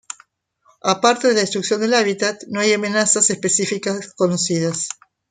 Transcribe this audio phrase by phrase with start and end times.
[0.81, 4.87] Aparte de la destrucción del hábitat, no hay amenazas específicas conocidas.